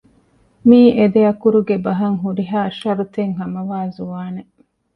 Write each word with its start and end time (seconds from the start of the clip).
މީ 0.67 0.79
އެދެއަކުރުގެ 0.97 1.75
ބަހަށް 1.85 2.19
ހުރިހާ 2.23 2.59
ޝަރުތެއް 2.79 3.35
ހަމަވާ 3.39 3.77
ޒުވާނެއް 3.95 4.53